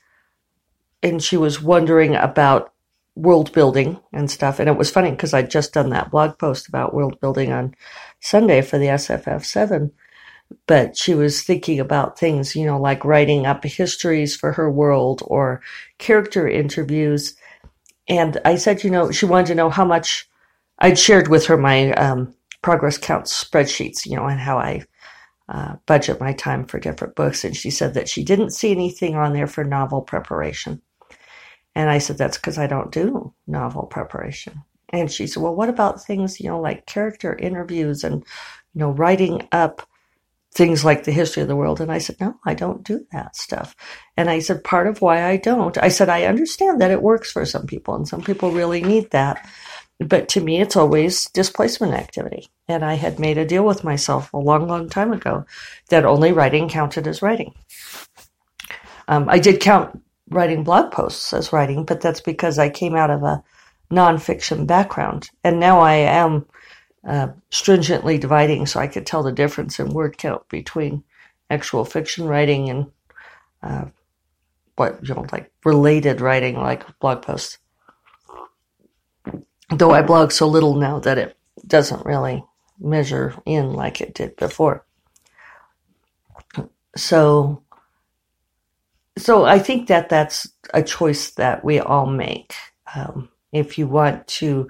And 1.03 1.23
she 1.23 1.37
was 1.37 1.63
wondering 1.63 2.17
about 2.17 2.73
world 3.17 3.51
building 3.53 3.99
and 4.13 4.31
stuff. 4.31 4.61
And 4.61 4.69
it 4.69 4.77
was 4.77 4.91
funny 4.91 5.11
because 5.11 5.35
I'd 5.35 5.51
just 5.51 5.73
done 5.73 5.91
that 5.91 6.11
blog 6.11 6.39
post 6.39 6.69
about 6.69 6.95
world 6.95 7.19
building 7.21 7.53
on 7.53 7.75
Sunday 8.21 8.61
for 8.61 8.79
the 8.79 8.87
SFF7. 8.87 9.91
But 10.67 10.97
she 10.97 11.15
was 11.15 11.43
thinking 11.43 11.81
about 11.81 12.19
things, 12.19 12.55
you 12.55 12.65
know, 12.65 12.79
like 12.79 13.05
writing 13.05 13.47
up 13.47 13.65
histories 13.65 14.37
for 14.37 14.53
her 14.53 14.71
world 14.71 15.23
or 15.27 15.61
character 15.99 16.47
interviews. 16.47 17.35
And 18.09 18.39
I 18.45 18.55
said, 18.55 18.85
you 18.85 18.91
know, 18.91 19.11
she 19.11 19.27
wanted 19.27 19.49
to 19.49 19.55
know 19.57 19.71
how 19.71 19.85
much 19.85 20.29
I'd 20.79 20.99
shared 20.99 21.27
with 21.27 21.47
her 21.47 21.57
my 21.57 21.93
um, 21.95 22.33
progress 22.63 22.99
counts 22.99 23.43
spreadsheets, 23.43 24.07
you 24.07 24.15
know, 24.15 24.27
and 24.27 24.39
how 24.39 24.59
I 24.59 24.85
uh, 25.49 25.77
budget 25.87 26.21
my 26.21 26.33
time 26.33 26.65
for 26.65 26.79
different 26.79 27.17
books. 27.17 27.45
And 27.45 27.57
she 27.57 27.71
said 27.71 27.95
that 27.95 28.09
she 28.09 28.23
didn't 28.23 28.51
see 28.51 28.71
anything 28.71 29.17
on 29.17 29.33
there 29.33 29.47
for 29.47 29.65
novel 29.65 30.03
preparation. 30.03 30.83
And 31.77 31.91
I 31.91 31.99
said, 31.99 32.17
that's 32.17 32.39
because 32.39 32.57
I 32.57 32.67
don't 32.67 32.91
do 32.91 33.35
novel 33.47 33.83
preparation. 33.83 34.65
And 34.89 35.13
she 35.13 35.27
said, 35.27 35.43
well, 35.43 35.55
what 35.55 35.69
about 35.69 36.03
things, 36.03 36.41
you 36.41 36.49
know, 36.49 36.59
like 36.59 36.87
character 36.87 37.37
interviews 37.37 38.03
and, 38.03 38.25
you 38.73 38.79
know, 38.81 38.93
writing 38.93 39.47
up 39.53 39.87
things 40.55 40.87
like 40.87 41.05
the 41.05 41.13
history 41.13 41.43
of 41.43 41.49
the 41.49 41.57
world? 41.57 41.83
And 41.83 41.93
I 41.93 41.99
said, 41.99 42.17
no, 42.19 42.35
I 42.47 42.55
don't 42.55 42.83
do 42.83 43.07
that 43.13 43.37
stuff. 43.37 43.77
And 44.17 44.31
I 44.31 44.39
said, 44.39 44.65
part 44.65 44.87
of 44.87 45.03
why 45.03 45.27
I 45.27 45.37
don't, 45.37 45.77
I 45.77 45.89
said, 45.89 46.09
I 46.09 46.25
understand 46.25 46.81
that 46.81 46.91
it 46.91 47.03
works 47.03 47.31
for 47.31 47.45
some 47.45 47.67
people 47.67 47.95
and 47.95 48.09
some 48.09 48.23
people 48.23 48.53
really 48.53 48.83
need 48.83 49.11
that. 49.11 49.47
But 50.01 50.31
to 50.31 50.41
me, 50.41 50.63
it's 50.63 50.77
always 50.77 51.27
displacement 51.27 51.93
activity. 51.93 52.49
And 52.69 52.87
I 52.87 52.95
had 52.95 53.19
made 53.19 53.37
a 53.37 53.45
deal 53.45 53.67
with 53.67 53.85
myself 53.85 54.33
a 54.33 54.39
long, 54.39 54.67
long 54.67 54.89
time 54.89 55.13
ago 55.13 55.45
that 55.91 56.07
only 56.07 56.33
writing 56.33 56.71
counted 56.71 57.07
as 57.07 57.21
writing. 57.21 57.53
Um, 59.09 59.29
I 59.29 59.39
did 59.39 59.61
count 59.61 60.03
writing 60.31 60.65
blog 60.65 60.91
posts 60.91 61.33
as 61.33 61.53
writing, 61.53 61.85
but 61.85 62.01
that's 62.01 62.21
because 62.21 62.59
I 62.59 62.69
came 62.69 62.95
out 62.95 63.11
of 63.11 63.23
a 63.23 63.43
nonfiction 63.91 64.67
background. 64.67 65.31
And 65.45 65.61
now 65.61 65.81
I 65.81 65.95
am 65.95 66.47
uh, 67.07 67.29
stringently 67.51 68.19
dividing 68.19 68.67
so 68.67 68.81
I 68.81 68.89
could 68.89 69.07
tell 69.07 69.23
the 69.23 69.33
difference 69.33 69.79
in 69.79 69.91
word 69.91 70.19
count 70.19 70.49
between 70.49 71.05
actual 71.51 71.85
fiction 71.85 72.27
writing 72.27 72.69
and 72.69 72.87
uh, 73.63 73.85
what, 74.75 74.99
you 75.07 75.15
know, 75.15 75.27
like 75.33 75.51
related 75.65 76.21
writing 76.21 76.57
like 76.57 76.85
blog 76.99 77.23
posts. 77.23 77.59
Though 79.71 79.93
I 79.93 80.03
blog 80.03 80.33
so 80.33 80.47
little 80.47 80.75
now 80.75 80.99
that 81.01 81.19
it 81.19 81.37
doesn't 81.67 82.05
really 82.05 82.45
measure 82.79 83.35
in 83.47 83.73
like 83.73 84.01
it 84.01 84.15
did 84.15 84.37
before. 84.37 84.85
So 86.97 87.63
so 89.19 89.45
I 89.45 89.59
think 89.59 89.89
that 89.89 90.09
that's 90.09 90.49
a 90.75 90.83
choice 90.83 91.31
that 91.33 91.65
we 91.65 91.81
all 91.81 92.07
make. 92.07 92.55
Um, 92.95 93.29
if 93.53 93.79
you 93.79 93.87
want 93.87 94.27
to 94.27 94.69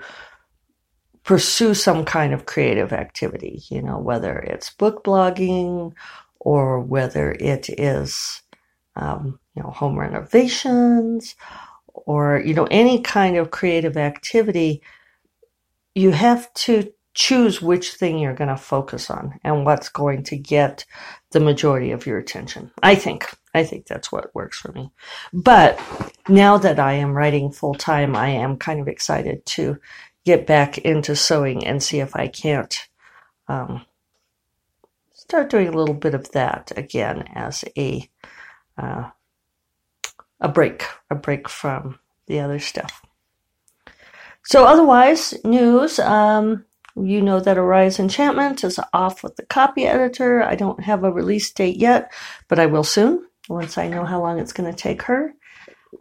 pursue 1.25 1.75
some 1.75 2.05
kind 2.05 2.33
of 2.33 2.47
creative 2.47 2.93
activity, 2.93 3.62
you 3.69 3.83
know, 3.83 3.99
whether 3.99 4.38
it's 4.38 4.71
book 4.71 5.03
blogging 5.05 5.93
or 6.38 6.79
whether 6.81 7.33
it 7.33 7.69
is, 7.69 8.43
um, 8.95 9.41
you 9.57 9.62
know, 9.62 9.71
home 9.71 9.99
renovations 9.99 11.35
or, 11.93 12.41
you 12.45 12.55
know, 12.55 12.69
any 12.71 13.00
kind 13.00 13.37
of 13.37 13.50
creative 13.50 13.97
activity, 13.97 14.81
you 15.97 16.12
have 16.12 16.53
to 16.55 16.93
choose 17.15 17.61
which 17.61 17.95
thing 17.95 18.19
you're 18.19 18.35
going 18.35 18.50
to 18.50 18.57
focus 18.57 19.11
on 19.11 19.41
and 19.43 19.65
what's 19.65 19.88
going 19.88 20.23
to 20.23 20.37
get 20.37 20.85
the 21.33 21.41
majority 21.41 21.91
of 21.91 22.07
your 22.07 22.19
attention. 22.19 22.71
I 22.83 22.95
think. 22.95 23.26
I 23.57 23.65
think 23.65 23.87
that's 23.87 24.13
what 24.13 24.35
works 24.35 24.59
for 24.59 24.71
me. 24.73 24.93
But 25.33 25.81
now 26.29 26.59
that 26.59 26.79
I 26.79 26.93
am 26.95 27.15
writing 27.15 27.51
full 27.51 27.75
time, 27.75 28.15
I 28.15 28.29
am 28.29 28.59
kind 28.59 28.81
of 28.81 28.89
excited 28.89 29.47
to 29.47 29.79
get 30.27 30.47
back 30.47 30.77
into 30.77 31.17
sewing 31.17 31.67
and 31.67 31.83
see 31.83 32.01
if 32.01 32.15
I 32.15 32.29
can't 32.29 32.77
um, 33.49 33.87
start 35.15 35.49
doing 35.49 35.69
a 35.69 35.77
little 35.77 35.95
bit 35.95 36.15
of 36.15 36.31
that 36.33 36.73
again 36.77 37.25
as 37.35 37.65
a 37.79 38.09
uh, 38.77 39.11
a 40.39 40.49
break, 40.49 40.85
a 41.09 41.15
break 41.15 41.49
from 41.49 41.99
the 42.27 42.41
other 42.41 42.59
stuff. 42.59 43.01
So 44.45 44.67
otherwise, 44.67 45.33
news. 45.45 45.99
Um, 45.99 46.67
you 46.99 47.21
know 47.21 47.41
that 47.41 47.59
Arise 47.59 47.99
Enchantment 47.99 48.65
is 48.65 48.81
off 48.93 49.23
with 49.23 49.37
the 49.37 49.45
copy 49.45 49.87
editor. 49.87 50.43
I 50.43 50.55
don't 50.55 50.83
have 50.83 51.05
a 51.05 51.13
release 51.13 51.51
date 51.53 51.77
yet, 51.77 52.13
but 52.49 52.59
I 52.59 52.67
will 52.67 52.85
soon 52.85 53.27
once 53.49 53.79
I 53.79 53.88
know 53.88 54.05
how 54.05 54.21
long 54.21 54.38
it's 54.38 54.53
going 54.53 54.71
to 54.73 54.76
take 54.76 55.03
her. 55.03 55.35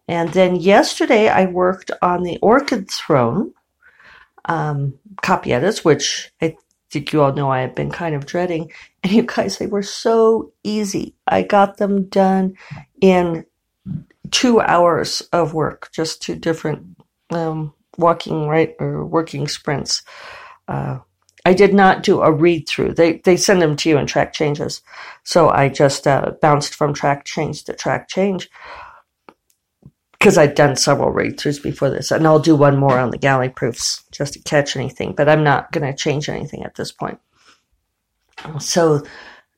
And 0.07 0.31
then 0.33 0.55
yesterday 0.55 1.29
I 1.29 1.45
worked 1.45 1.91
on 2.01 2.23
the 2.23 2.37
Orchid 2.41 2.89
Throne 2.89 3.53
um, 4.45 4.93
copy 5.21 5.53
edits, 5.53 5.83
which 5.83 6.31
I 6.41 6.55
think 6.91 7.11
you 7.11 7.21
all 7.21 7.33
know 7.33 7.49
I 7.49 7.61
have 7.61 7.75
been 7.75 7.91
kind 7.91 8.15
of 8.15 8.25
dreading. 8.25 8.71
And 9.03 9.13
you 9.13 9.21
guys, 9.21 9.59
they 9.59 9.67
were 9.67 9.83
so 9.83 10.51
easy. 10.63 11.13
I 11.27 11.43
got 11.43 11.77
them 11.77 12.05
done 12.05 12.55
in 13.01 13.45
two 14.31 14.59
hours 14.59 15.21
of 15.31 15.53
work, 15.53 15.89
just 15.93 16.23
two 16.23 16.33
different 16.33 16.97
um, 17.29 17.71
walking 17.99 18.47
right 18.47 18.75
or 18.79 19.05
working 19.05 19.47
sprints. 19.47 20.01
Uh, 20.67 20.99
I 21.45 21.53
did 21.53 21.73
not 21.73 22.01
do 22.01 22.21
a 22.21 22.31
read 22.31 22.67
through. 22.67 22.93
They 22.95 23.19
they 23.19 23.37
send 23.37 23.61
them 23.61 23.75
to 23.77 23.89
you 23.89 23.97
in 23.97 24.07
track 24.07 24.33
changes, 24.33 24.81
so 25.23 25.49
I 25.49 25.69
just 25.69 26.07
uh, 26.07 26.31
bounced 26.41 26.73
from 26.73 26.93
track 26.93 27.23
change 27.23 27.63
to 27.65 27.73
track 27.73 28.09
change 28.09 28.49
because 30.13 30.39
I'd 30.39 30.55
done 30.55 30.75
several 30.75 31.11
read 31.11 31.37
throughs 31.37 31.61
before 31.61 31.91
this, 31.91 32.09
and 32.09 32.25
I'll 32.25 32.39
do 32.39 32.55
one 32.55 32.77
more 32.77 32.97
on 32.97 33.11
the 33.11 33.17
galley 33.19 33.49
proofs 33.49 34.03
just 34.11 34.33
to 34.33 34.39
catch 34.39 34.75
anything. 34.75 35.13
But 35.13 35.29
I'm 35.29 35.43
not 35.43 35.71
going 35.71 35.85
to 35.85 35.95
change 35.95 36.29
anything 36.29 36.63
at 36.63 36.75
this 36.75 36.91
point. 36.91 37.19
So 38.59 39.03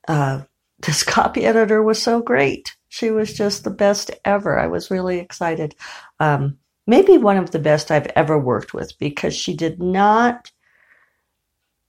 uh, 0.09 0.41
this 0.79 1.03
copy 1.03 1.45
editor 1.45 1.81
was 1.81 2.01
so 2.01 2.21
great. 2.21 2.75
She 2.89 3.11
was 3.11 3.33
just 3.33 3.63
the 3.63 3.69
best 3.69 4.11
ever. 4.25 4.59
I 4.59 4.67
was 4.67 4.91
really 4.91 5.19
excited. 5.19 5.73
Um, 6.19 6.57
maybe 6.85 7.17
one 7.17 7.37
of 7.37 7.51
the 7.51 7.59
best 7.59 7.89
I've 7.89 8.07
ever 8.07 8.37
worked 8.37 8.73
with 8.73 8.97
because 8.99 9.33
she 9.33 9.55
did 9.55 9.81
not 9.81 10.51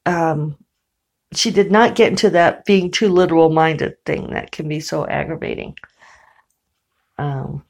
um, 0.09 0.57
she 1.35 1.51
did 1.51 1.71
not 1.71 1.95
get 1.95 2.09
into 2.09 2.31
that 2.31 2.65
being 2.65 2.91
too 2.91 3.09
literal 3.09 3.51
minded 3.51 4.03
thing 4.07 4.31
that 4.31 4.51
can 4.51 4.67
be 4.67 4.81
so 4.81 5.07
aggravating. 5.07 5.77
Um, 7.19 7.63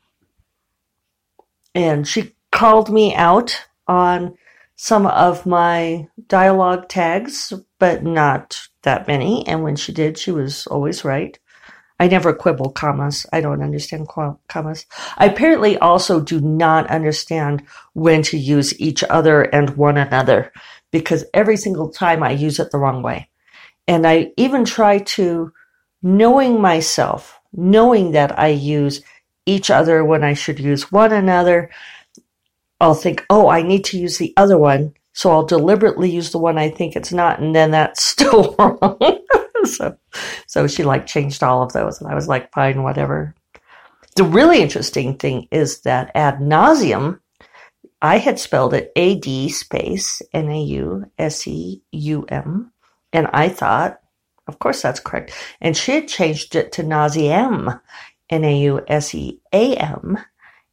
and 1.74 2.06
she 2.06 2.32
called 2.52 2.90
me 2.90 3.14
out 3.14 3.60
on 3.88 4.36
some 4.76 5.06
of 5.06 5.46
my 5.46 6.06
dialogue 6.28 6.88
tags, 6.88 7.52
but 7.80 8.04
not 8.04 8.68
that 8.82 9.08
many. 9.08 9.44
And 9.48 9.64
when 9.64 9.74
she 9.74 9.92
did, 9.92 10.16
she 10.16 10.30
was 10.30 10.68
always 10.68 11.04
right. 11.04 11.36
I 11.98 12.06
never 12.06 12.32
quibble 12.32 12.70
commas. 12.70 13.26
I 13.32 13.40
don't 13.40 13.62
understand 13.62 14.08
commas. 14.46 14.86
I 15.16 15.26
apparently 15.26 15.76
also 15.78 16.20
do 16.20 16.40
not 16.40 16.88
understand 16.88 17.64
when 17.94 18.22
to 18.22 18.38
use 18.38 18.78
each 18.80 19.02
other 19.10 19.42
and 19.42 19.70
one 19.70 19.96
another 19.96 20.52
because 20.90 21.24
every 21.34 21.56
single 21.56 21.90
time 21.90 22.22
I 22.22 22.30
use 22.30 22.58
it 22.58 22.70
the 22.70 22.78
wrong 22.78 23.02
way. 23.02 23.28
And 23.86 24.06
I 24.06 24.32
even 24.36 24.64
try 24.64 24.98
to, 24.98 25.52
knowing 26.02 26.60
myself, 26.60 27.38
knowing 27.52 28.12
that 28.12 28.38
I 28.38 28.48
use 28.48 29.02
each 29.46 29.70
other 29.70 30.04
when 30.04 30.22
I 30.22 30.34
should 30.34 30.60
use 30.60 30.92
one 30.92 31.12
another, 31.12 31.70
I'll 32.80 32.94
think, 32.94 33.24
oh, 33.30 33.48
I 33.48 33.62
need 33.62 33.84
to 33.86 33.98
use 33.98 34.18
the 34.18 34.34
other 34.36 34.58
one. 34.58 34.94
So 35.14 35.30
I'll 35.30 35.46
deliberately 35.46 36.10
use 36.10 36.30
the 36.30 36.38
one 36.38 36.58
I 36.58 36.70
think 36.70 36.94
it's 36.94 37.12
not, 37.12 37.40
and 37.40 37.54
then 37.54 37.72
that's 37.72 38.04
still 38.04 38.54
wrong. 38.58 38.98
so, 39.64 39.96
so 40.46 40.66
she 40.68 40.84
like 40.84 41.06
changed 41.06 41.42
all 41.42 41.62
of 41.62 41.72
those, 41.72 42.00
and 42.00 42.10
I 42.10 42.14
was 42.14 42.28
like, 42.28 42.52
fine, 42.52 42.82
whatever. 42.82 43.34
The 44.14 44.24
really 44.24 44.62
interesting 44.62 45.16
thing 45.16 45.48
is 45.50 45.80
that 45.80 46.12
ad 46.14 46.38
nauseum 46.38 47.20
I 48.00 48.18
had 48.18 48.38
spelled 48.38 48.74
it 48.74 48.92
A 48.96 49.16
D 49.16 49.48
space 49.48 50.22
N 50.32 50.48
A 50.48 50.62
U 50.62 51.10
S 51.18 51.46
E 51.46 51.82
U 51.92 52.26
M, 52.28 52.72
and 53.12 53.26
I 53.32 53.48
thought, 53.48 54.00
of 54.46 54.58
course, 54.58 54.82
that's 54.82 55.00
correct. 55.00 55.32
And 55.60 55.76
she 55.76 55.92
had 55.92 56.08
changed 56.08 56.54
it 56.54 56.72
to 56.72 56.82
nauseam, 56.82 57.70
N 58.30 58.44
A 58.44 58.58
U 58.62 58.84
S 58.86 59.14
E 59.14 59.40
A 59.52 59.74
M, 59.76 60.18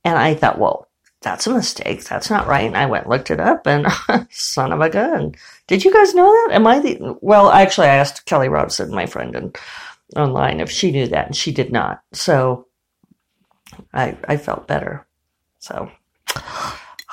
and 0.04 0.18
I 0.18 0.36
thought, 0.36 0.60
well, 0.60 0.88
that's 1.22 1.48
a 1.48 1.54
mistake. 1.54 2.04
That's 2.04 2.30
not 2.30 2.48
right. 2.48 2.68
And 2.68 2.78
I 2.78 2.86
went 2.86 3.10
looked 3.10 3.32
it 3.32 3.40
up, 3.40 3.66
and 3.66 3.88
son 4.30 4.72
of 4.72 4.80
a 4.80 4.90
gun. 4.90 5.34
Did 5.68 5.84
you 5.84 5.92
guys 5.92 6.14
know 6.14 6.32
that? 6.32 6.54
Am 6.54 6.68
I 6.68 6.80
the? 6.80 7.18
Well, 7.22 7.50
actually, 7.50 7.88
I 7.88 7.96
asked 7.96 8.26
Kelly 8.26 8.48
Robson, 8.48 8.94
my 8.94 9.08
friend, 9.08 9.36
and 9.36 9.58
online 10.16 10.60
if 10.60 10.70
she 10.70 10.92
knew 10.92 11.08
that, 11.08 11.26
and 11.26 11.36
she 11.36 11.52
did 11.52 11.72
not. 11.72 12.04
So 12.14 12.68
I 13.94 14.16
I 14.28 14.38
felt 14.38 14.68
better. 14.68 15.08
So 15.58 15.90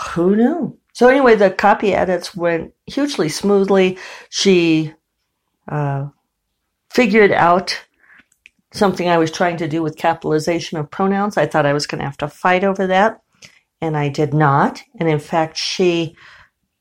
who 0.03 0.37
knew? 0.37 0.79
So 0.93 1.09
anyway, 1.09 1.37
the 1.37 1.51
copy 1.51 1.95
edits 1.95 2.35
went 2.35 2.75
hugely 2.87 3.29
smoothly. 3.29 3.99
She 4.29 4.93
uh, 5.69 6.09
figured 6.91 7.33
out 7.33 7.83
something 8.73 9.09
I 9.09 9.19
was 9.19 9.31
trying 9.31 9.59
to 9.59 9.69
do 9.69 9.83
with 9.83 9.97
capitalization 9.97 10.79
of 10.79 10.91
pronouns. 10.91 11.37
I 11.37 11.47
thought 11.47 11.67
I 11.67 11.73
was 11.73 11.87
going 11.87 12.01
to 12.01 12.05
have 12.07 12.19
to 12.19 12.29
fight 12.29 12.65
over 12.65 12.87
that, 12.87 13.23
and 13.81 13.97
I 13.97 14.09
did 14.09 14.35
not. 14.35 14.83
And 14.99 15.09
in 15.09 15.19
fact, 15.19 15.57
she 15.57 16.17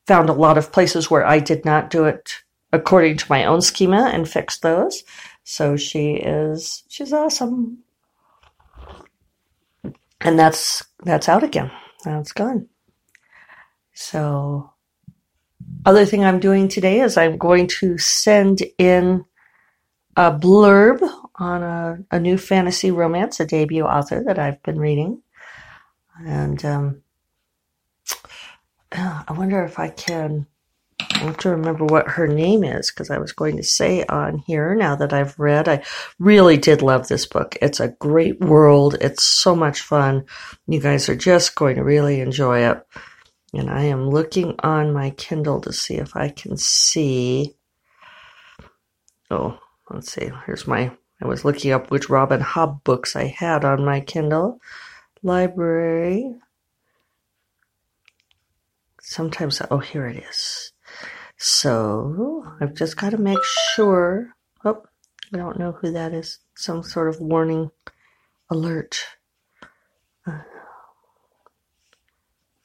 found 0.06 0.28
a 0.28 0.34
lot 0.34 0.58
of 0.58 0.72
places 0.72 1.10
where 1.10 1.26
I 1.26 1.38
did 1.38 1.64
not 1.64 1.90
do 1.90 2.04
it 2.04 2.42
according 2.72 3.18
to 3.18 3.26
my 3.28 3.44
own 3.44 3.60
schema 3.60 4.10
and 4.12 4.28
fixed 4.28 4.62
those. 4.62 5.02
So 5.44 5.76
she 5.76 6.14
is 6.14 6.84
she's 6.88 7.12
awesome. 7.12 7.78
And 10.20 10.38
that's 10.38 10.84
that's 11.04 11.28
out 11.28 11.42
again. 11.42 11.70
That's 12.04 12.32
gone. 12.32 12.68
So, 13.94 14.70
other 15.84 16.04
thing 16.04 16.24
I'm 16.24 16.40
doing 16.40 16.68
today 16.68 17.00
is 17.00 17.16
I'm 17.16 17.38
going 17.38 17.66
to 17.80 17.98
send 17.98 18.62
in 18.78 19.24
a 20.16 20.30
blurb 20.30 21.02
on 21.36 21.62
a, 21.62 21.98
a 22.10 22.20
new 22.20 22.38
fantasy 22.38 22.90
romance, 22.90 23.40
a 23.40 23.46
debut 23.46 23.84
author 23.84 24.22
that 24.26 24.38
I've 24.38 24.62
been 24.62 24.78
reading. 24.78 25.22
And 26.24 26.64
um, 26.64 27.02
I 28.92 29.32
wonder 29.32 29.64
if 29.64 29.78
I 29.78 29.88
can. 29.88 30.46
I 31.00 31.18
have 31.18 31.38
to 31.38 31.50
remember 31.50 31.84
what 31.84 32.08
her 32.08 32.26
name 32.26 32.64
is 32.64 32.90
because 32.90 33.10
I 33.10 33.18
was 33.18 33.32
going 33.32 33.56
to 33.56 33.62
say 33.62 34.04
on 34.04 34.38
here 34.38 34.74
now 34.74 34.96
that 34.96 35.12
I've 35.12 35.38
read. 35.38 35.68
I 35.68 35.82
really 36.18 36.56
did 36.56 36.82
love 36.82 37.08
this 37.08 37.26
book. 37.26 37.56
It's 37.62 37.80
a 37.80 37.88
great 37.88 38.40
world. 38.40 38.96
It's 39.00 39.24
so 39.24 39.54
much 39.54 39.80
fun. 39.80 40.24
You 40.66 40.80
guys 40.80 41.08
are 41.08 41.16
just 41.16 41.54
going 41.54 41.76
to 41.76 41.84
really 41.84 42.20
enjoy 42.20 42.70
it. 42.70 42.86
And 43.54 43.68
I 43.68 43.84
am 43.84 44.08
looking 44.08 44.54
on 44.60 44.92
my 44.92 45.10
Kindle 45.10 45.60
to 45.60 45.72
see 45.72 45.96
if 45.96 46.16
I 46.16 46.30
can 46.30 46.56
see. 46.56 47.54
Oh, 49.30 49.58
let's 49.90 50.12
see. 50.12 50.30
Here's 50.46 50.66
my. 50.66 50.92
I 51.22 51.26
was 51.26 51.44
looking 51.44 51.72
up 51.72 51.90
which 51.90 52.08
Robin 52.08 52.40
Hobb 52.40 52.82
books 52.82 53.14
I 53.14 53.26
had 53.26 53.64
on 53.64 53.84
my 53.84 54.00
Kindle 54.00 54.60
library. 55.22 56.34
Sometimes, 59.00 59.60
oh, 59.70 59.78
here 59.78 60.06
it 60.06 60.16
is. 60.16 60.72
So 61.36 62.44
I've 62.60 62.74
just 62.74 62.96
got 62.96 63.10
to 63.10 63.18
make 63.18 63.42
sure. 63.74 64.34
Oh, 64.64 64.82
I 65.32 65.36
don't 65.36 65.58
know 65.58 65.72
who 65.72 65.92
that 65.92 66.14
is. 66.14 66.38
Some 66.56 66.82
sort 66.82 67.08
of 67.08 67.20
warning 67.20 67.70
alert. 68.50 69.04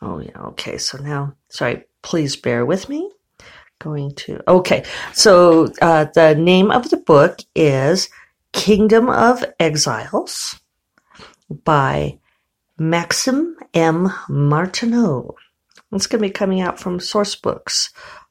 Oh, 0.08 0.20
yeah. 0.20 0.42
Okay. 0.42 0.78
So 0.78 0.98
now, 1.00 1.36
sorry, 1.50 1.84
please 2.02 2.38
bear 2.38 2.66
with 2.66 2.88
me. 2.88 3.12
Going 3.80 4.16
to, 4.16 4.42
okay. 4.50 4.86
So 5.14 5.72
uh, 5.82 6.06
the 6.16 6.34
name 6.34 6.72
of 6.72 6.90
the 6.90 6.98
book 6.98 7.40
is 7.54 8.10
Kingdom 8.54 9.10
of 9.10 9.44
Exiles 9.60 10.60
by 11.50 12.20
Maxym 12.80 13.54
M. 13.74 14.12
Martineau. 14.30 15.36
It's 15.92 16.08
going 16.08 16.22
to 16.22 16.28
be 16.28 16.34
coming 16.34 16.62
out 16.62 16.80
from 16.80 17.00
Sourcebooks 17.00 17.90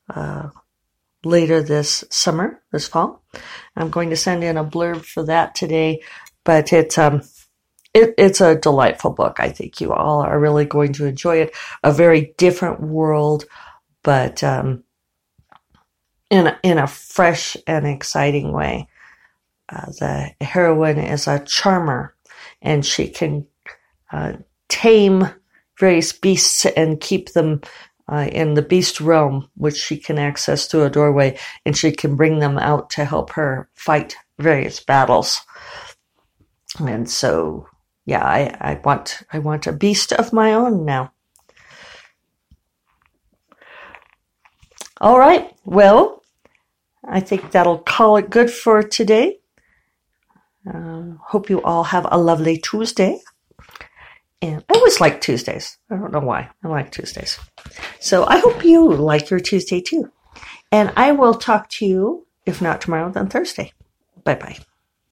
uh, 0.09 0.49
later 1.25 1.63
this 1.63 2.05
summer, 2.11 2.63
this 2.73 2.89
fall. 2.89 3.23
I'm 3.77 3.91
going 3.91 4.11
to 4.11 4.17
send 4.17 4.43
in 4.43 4.57
a 4.57 4.65
blurb 4.65 5.05
for 5.05 5.25
that 5.27 5.55
today, 5.55 6.03
but 6.43 6.73
it's 6.73 6.97
um, 6.97 7.23
it, 7.97 8.15
it's 8.19 8.41
a 8.41 8.55
delightful 8.55 9.11
book. 9.11 9.41
I 9.41 9.49
think 9.49 9.81
you 9.81 9.93
all 9.93 10.21
are 10.21 10.39
really 10.39 10.67
going 10.67 10.93
to 10.95 11.07
enjoy 11.07 11.39
it. 11.39 11.57
A 11.83 11.93
very 11.93 12.35
different 12.37 12.81
world, 12.81 13.47
but 14.03 14.45
um, 14.45 14.85
in 16.31 16.49
a, 16.49 16.59
in 16.63 16.79
a 16.79 16.87
fresh 16.87 17.57
and 17.67 17.87
exciting 17.87 18.53
way. 18.53 18.87
Uh, 19.69 19.87
the 19.99 20.31
heroine 20.45 20.99
is 20.99 21.27
a 21.27 21.41
charmer, 21.41 22.15
and 22.63 22.85
she 22.87 23.09
can 23.09 23.47
uh, 24.13 24.35
tame 24.69 25.29
various 25.81 26.13
beasts 26.13 26.67
and 26.77 27.01
keep 27.01 27.33
them 27.33 27.61
uh, 28.09 28.29
in 28.31 28.55
the 28.55 28.63
beast 28.63 29.01
realm, 29.01 29.49
which 29.57 29.77
she 29.77 29.97
can 29.97 30.19
access 30.19 30.67
through 30.67 30.85
a 30.85 30.91
doorway, 30.91 31.37
and 31.65 31.77
she 31.77 31.91
can 31.91 32.15
bring 32.15 32.39
them 32.39 32.59
out 32.59 32.91
to 32.91 33.05
help 33.05 33.31
her 33.31 33.69
fight 33.75 34.15
various 34.39 34.79
battles. 34.81 35.41
And 36.79 37.11
so 37.11 37.67
yeah, 38.07 38.25
I, 38.25 38.57
I 38.61 38.81
want 38.85 39.23
I 39.33 39.41
want 39.41 39.67
a 39.67 39.73
beast 39.73 40.13
of 40.13 40.33
my 40.33 40.55
own 40.55 40.85
now. 40.85 41.13
All 45.01 45.19
right, 45.19 45.53
well, 45.65 46.23
I 47.05 47.21
think 47.21 47.51
that'll 47.51 47.79
call 47.79 48.17
it 48.17 48.31
good 48.31 48.51
for 48.51 48.83
today. 48.83 49.39
Uh, 50.73 51.15
hope 51.21 51.51
you 51.51 51.63
all 51.63 51.85
have 51.85 52.07
a 52.11 52.19
lovely 52.19 52.57
Tuesday. 52.57 53.21
And 54.41 54.65
I 54.69 54.75
always 54.75 55.01
like 55.01 55.21
Tuesdays. 55.21 55.77
I 55.91 55.97
don't 55.97 56.13
know 56.13 56.21
why. 56.21 56.51
I 56.65 56.69
like 56.69 56.93
Tuesdays. 56.93 57.39
So 58.01 58.25
I 58.25 58.39
hope 58.39 58.65
you 58.65 58.93
like 58.93 59.31
your 59.31 59.41
Tuesday 59.41 59.81
too. 59.81 60.11
And 60.73 60.93
I 60.97 61.13
will 61.13 61.35
talk 61.35 61.69
to 61.71 61.87
you, 61.87 62.27
if 62.45 62.61
not 62.61 62.81
tomorrow, 62.81 63.11
then 63.11 63.29
Thursday. 63.29 63.73
Bye 64.25 64.35
bye. 64.35 64.59